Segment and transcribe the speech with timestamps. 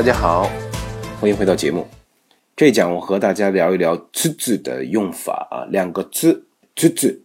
[0.00, 0.50] 大家好，
[1.20, 1.86] 欢迎回到节目。
[2.54, 6.44] 这一讲我和大家聊一聊“つ字”的用法啊，两个字“
[6.74, 7.20] つ字”，“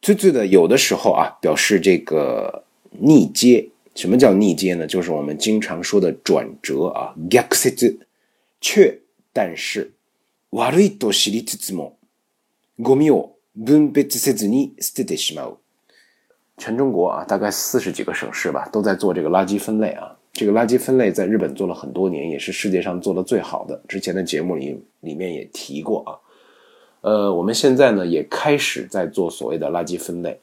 [0.00, 3.68] つ字”的有的时候啊表示这个逆接。
[3.94, 4.86] 什么叫逆接呢？
[4.86, 7.38] 就是我们经常说的转折啊，逆
[7.74, 7.96] 接。
[8.60, 9.00] 却
[9.32, 9.92] 但是，
[10.50, 11.98] 悪いと知りつつも、
[12.80, 15.58] ゴミを分別せずに捨ててしまう。
[16.56, 20.16] 全中国啊，大概四十几个省市吧，都在做这个垃圾分类啊。
[20.39, 23.77] 这个垃圾分类在日本做了很多年，也是世界上做的最好的。
[23.89, 26.15] 之前的节目里里面也提过啊。
[27.01, 30.39] 呃，我们现在呢也开始在做所谓的垃圾分类。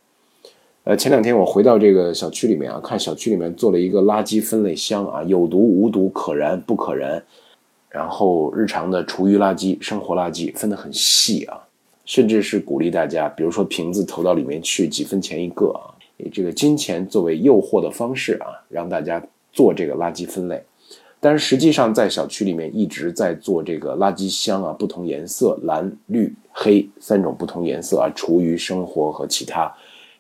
[0.85, 7.23] 呃，前两天我回到这个小区里面啊，看小区里面做了一个垃圾分类箱啊，有毒、无毒、可燃、不可燃，
[7.89, 11.59] 然后日常的厨余垃圾、生活垃圾分得很细啊，
[12.05, 15.97] 甚至是鼓励大家，比如说瓶子投到里面去，几分钱一个啊。
[16.19, 19.23] 以这个金钱作为诱惑的方式啊，让大家
[19.57, 20.63] 做这个垃圾分类。
[21.19, 29.75] 但是实际上，在小区里面一直在做这个垃圾箱啊，不同颜色，蓝、绿、黑三种不同颜色啊，厨余、生活和其他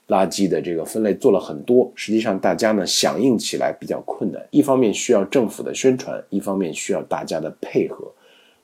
[0.08, 1.92] 垃圾的这个分类做了很多。
[1.94, 4.42] 实际上，大家呢响应起来比较困难。
[4.50, 8.10] 一方面需要政府的宣传，一方面需要大家的配合，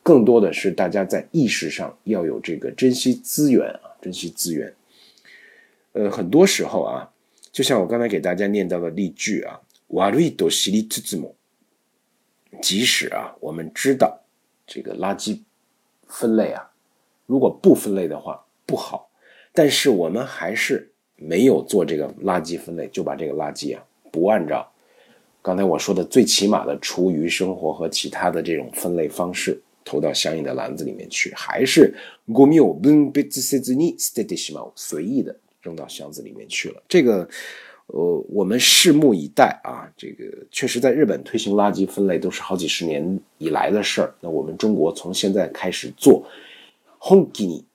[0.02, 4.74] 更多的是大家在意识上要有这个珍惜资源啊，珍惜资源。
[5.92, 7.10] 呃，很多时候啊。
[7.52, 9.60] 就像我刚才给大家念到的例句啊，
[9.91, 11.35] 瓦瑞多西里兹兹姆。
[12.61, 14.19] 即使啊，我们知道
[14.65, 15.39] 这个垃圾
[16.07, 16.71] 分类啊，
[17.25, 19.09] 如果不分类的话不好，
[19.53, 24.69] 但是我们还是没有做这个垃圾分类，就把这个垃圾啊不按照
[25.41, 31.93] 刚才我说的最起码的厨余、生活和其他的这种分类方式投到相应的篮子里面去，还是
[32.27, 35.35] ゴミを分別せずに捨ててしまう，随意的。
[35.59, 36.81] 扔到箱子里面去了。
[36.87, 37.27] 这个，
[37.91, 39.91] 呃，我们拭目以待啊。
[39.95, 44.13] 这个确实，在日本推行垃圾分类都是好几十年以来的事儿。
[44.21, 46.23] 那我们中国从现在开始做，
[46.99, 47.65] 本気に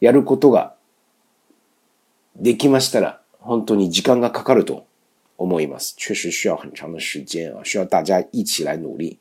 [0.00, 0.74] やることが
[2.40, 4.86] できましたら、本当に時間がかかると
[5.36, 5.94] 思います。
[5.96, 9.18] 确实需要很长的时间啊，需要大家一起来努力。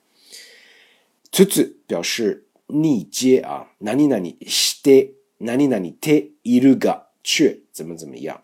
[1.31, 7.05] つつ表示逆接啊，何々して何々ているが。
[7.27, 8.43] 却怎么怎么样？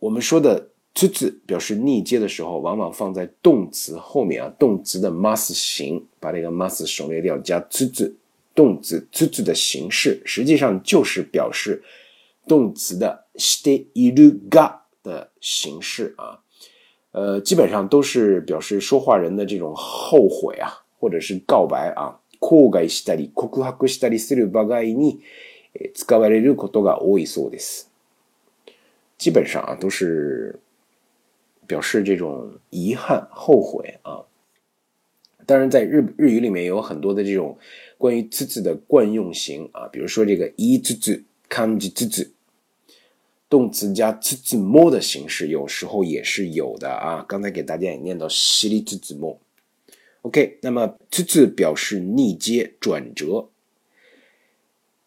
[0.00, 8.14] 我们说的“つつ”表示逆接的时候，往往放在动词后面啊，动词的 must 形，把这个 must 省略掉，加“つつ”。
[8.54, 11.82] 动词“つつ”的形式实际上就是表示
[12.48, 16.40] 动词的“しているが”的形式啊。
[17.12, 22.20] 呃，基本上都是表示说话人的这种后悔啊，或者是告白啊。
[22.38, 25.20] 後悔したり告白したりする場合に。
[25.92, 27.89] 使われることが多いそうです。
[29.20, 30.58] 基本上啊，都是
[31.66, 34.24] 表示这种遗憾、后悔啊。
[35.46, 37.56] 当然，在日日语里面有很多的这种
[37.96, 42.30] 关于“つつ”的惯用型啊，比如说这个“いつつ”、“感じつつ”，
[43.48, 47.24] 动词加“つつも”的形式，有时候也是有的啊。
[47.28, 49.38] 刚才给大家也念到“しりつつも”。
[50.22, 53.48] OK，那么“つつ”表示逆接、转折。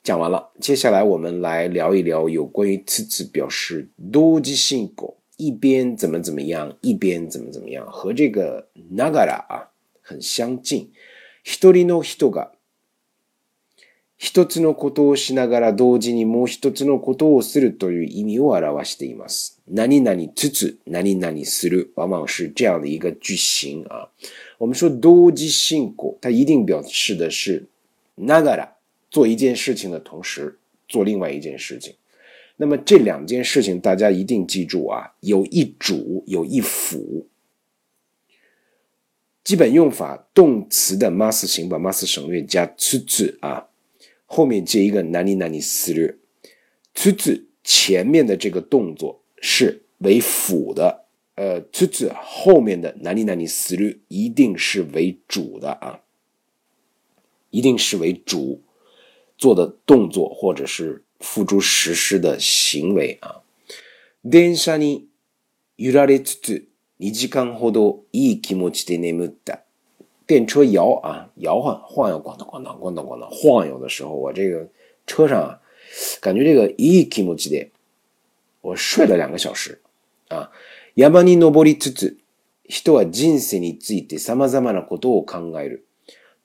[0.04, 9.70] 讲完了，接下来我们来聊一聊有关于次字表示多吉性狗一边怎么怎么样，一边怎么怎么样，和这个ながら啊
[10.02, 10.92] 很相近。
[11.44, 12.52] 一人の人が
[14.18, 19.62] 一つのことをしながら同時にもう一つのことをするという意味を表しています。
[19.68, 24.10] 何々つつ何々する，往往是这样的一个句型啊。
[24.58, 27.68] 我们说多吉性狗，它一定表示的是
[28.16, 28.73] ながら。
[29.15, 30.59] 做一件事情的同时
[30.89, 31.95] 做另外一件事情，
[32.57, 37.29] 那么这两件事情大家一定记住啊，有一主有一辅。
[39.45, 43.69] 基本用法，动词的 must 型把 must 省略，加 t 字啊，
[44.27, 46.17] 后面接一个 nani nani 思略。
[46.93, 51.05] t 字前面的这个动作是为辅的，
[51.37, 56.01] 呃，t 字后面的 nani nani 思略一定是为主的啊，
[57.51, 58.61] 一定是为主。
[59.38, 63.42] 做的动作或者是付诸实施的行为啊。
[64.24, 65.08] 電車に
[65.78, 66.68] 揺られつつ
[67.00, 69.62] 2時間ほどいい気持ちで眠った。
[70.28, 74.68] 电车摇啊，摇晃晃悠，咣当咣当咣当咣当晃悠的时候，我这个
[75.08, 75.62] 车上啊，
[76.22, 77.70] 感觉这个いい気持ちで，
[78.62, 79.82] 我睡了两个小时
[80.28, 80.52] 啊。
[80.96, 82.20] 山に登りつつ、
[82.68, 85.88] 人は人生について様々なことを考える。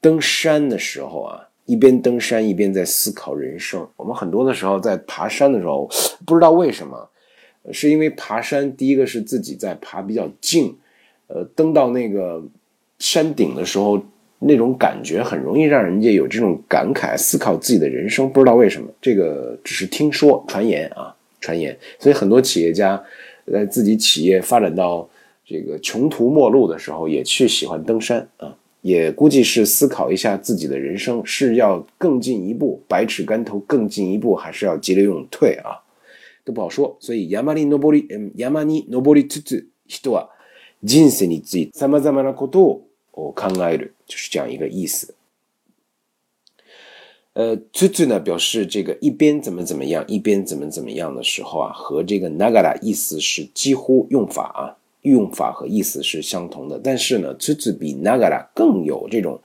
[0.01, 1.48] 登山的时候啊。
[1.70, 3.88] 一边登山一边在思考人生。
[3.96, 5.88] 我们很多的时候在爬山的时候，
[6.26, 7.08] 不知道为什么，
[7.72, 10.76] 是因为爬山第一个是自己在爬比较静，
[11.28, 12.44] 呃，登到那个
[12.98, 14.02] 山顶的时候，
[14.40, 18.28] 那种感觉很容易让人家有这种感慨，思考自己的人生。
[18.28, 21.78] 不知道为什么，这个只是听说传言啊，传言。
[22.00, 23.00] 所以很多企业家，
[23.46, 25.08] 在自己企业发展到
[25.46, 35.81] 这个穷途末路的时候，也去喜欢登山啊，也估计是思考一下自己的人生是要更进一步，百尺竿头更进一步，还是要急流勇退啊，
[36.45, 36.97] 都不好说。
[37.01, 38.07] 所以山に登り、
[38.37, 40.29] 山に登りつつ、人は
[40.83, 42.83] 人生について様々なこと
[43.13, 45.15] を考える，就是这样一个意思。
[47.33, 56.81] 呃，つつ呢表示这个一边怎么怎么样，一边怎么怎么样的时候啊，和这个 nagara 意思是几乎用法啊， 用法和意思是相同的。
[56.83, 59.41] 但是呢，つつ比 nagara 更有这种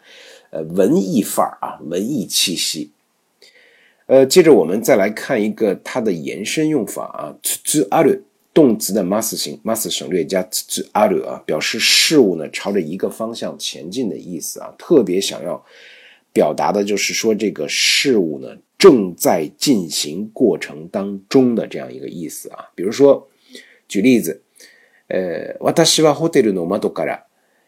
[0.51, 2.91] 呃文艺范儿啊，文艺气息。
[4.07, 8.21] 呃，接着我们再来看一个它的延伸用法啊，つつある。
[8.51, 14.73] 动词的 mas 形，mas 省略加 z a r 啊，表示事物呢朝着一个方向前进的意思啊。
[14.77, 15.63] 特别想要
[16.33, 22.65] 表达的就是说这个事物呢正在进行过程当中的这样一个意思啊。
[22.73, 23.25] 比如说，
[23.87, 24.41] 举例子，
[25.08, 27.26] 呃，私はホテルの窓から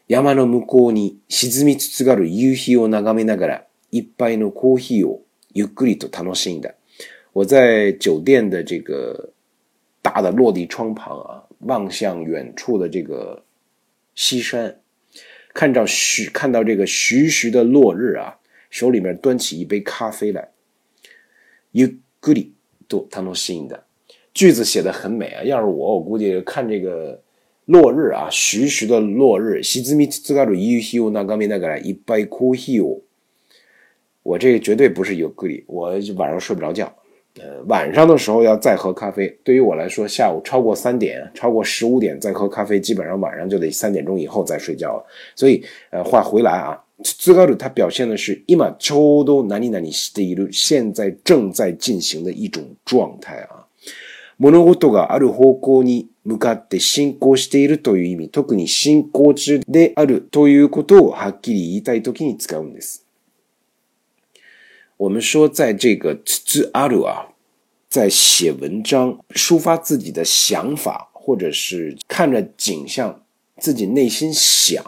[0.09, 5.23] 山の向こうに沈みつつがる夕日を眺めながら一杯のコーヒーを
[5.53, 6.75] ゆっくりと楽しんだ。
[7.33, 9.33] 我在酒店的这个。
[10.09, 13.43] 大的落地窗旁啊，望向远处的这个
[14.15, 14.77] 西山，
[15.53, 18.39] 看到徐看到这个徐徐的落日啊，
[18.71, 20.51] 手里面端起一杯咖啡来。
[21.73, 22.55] ゆっくり
[22.87, 23.81] と楽しんだ。
[24.33, 27.21] 句子写的很美啊，要是我，我估计看这个
[27.66, 29.62] 落日啊，徐徐的落日。
[29.64, 33.02] 沈みつつがる夕日を眺めながら一杯コーヒーを。
[34.24, 36.94] 我这绝对不是ゆっくり，我晚上睡不着觉。
[37.40, 39.40] 呃，晚上的时候要再喝咖啡。
[39.44, 45.06] 对于我来说，下午超过三点、超过十五点再喝咖啡，基本上晚上就得三点钟以后再睡觉了。
[45.34, 53.55] 所以，呃，话回来啊，自高鲁它表现的是今ちょうど何々している，现在正在进行的一种状态啊。
[54.39, 63.07] 物事がある方向に向かって進行しているという意味、特に進行中であるということをはっきり言いたいときに使うんです。
[64.99, 67.29] 我们说，在这个つある啊，
[67.89, 73.23] 在写文章、抒发自己的想法，或者是看着景象，
[73.59, 74.83] 自己内心想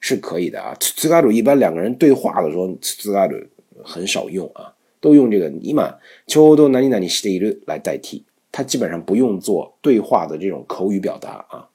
[0.00, 0.74] 是可以的啊。
[0.78, 3.50] つある一般两个人对话的时候，つある
[3.84, 11.69] 很少用啊，都用这个今ちょうど何々している来代替，它基本上不用做对话的这种口语表达啊。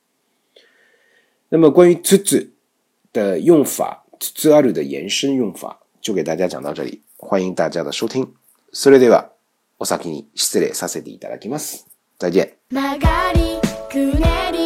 [1.49, 2.50] 那么关于つつ
[3.12, 7.03] 的用法，つある的延伸用法，就给大家讲到这里。
[7.17, 8.35] 欢迎大家的收听。
[8.73, 9.31] それでは
[9.79, 11.87] お先に失礼させていただきます。
[12.19, 12.55] 再见。
[12.71, 13.61] 曲がり
[13.91, 14.66] くねり